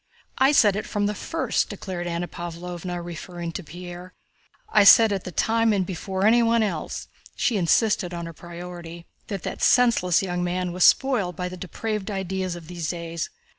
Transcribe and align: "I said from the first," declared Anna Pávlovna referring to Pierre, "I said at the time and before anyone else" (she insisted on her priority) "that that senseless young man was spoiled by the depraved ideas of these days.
"I 0.39 0.51
said 0.51 0.87
from 0.87 1.05
the 1.05 1.13
first," 1.13 1.69
declared 1.69 2.07
Anna 2.07 2.27
Pávlovna 2.27 3.05
referring 3.05 3.51
to 3.51 3.63
Pierre, 3.63 4.15
"I 4.67 4.83
said 4.83 5.13
at 5.13 5.25
the 5.25 5.31
time 5.31 5.71
and 5.73 5.85
before 5.85 6.25
anyone 6.25 6.63
else" 6.63 7.07
(she 7.35 7.55
insisted 7.55 8.11
on 8.11 8.25
her 8.25 8.33
priority) 8.33 9.05
"that 9.27 9.43
that 9.43 9.61
senseless 9.61 10.23
young 10.23 10.43
man 10.43 10.71
was 10.71 10.85
spoiled 10.85 11.35
by 11.35 11.49
the 11.49 11.55
depraved 11.55 12.09
ideas 12.09 12.55
of 12.55 12.67
these 12.67 12.89
days. 12.89 13.29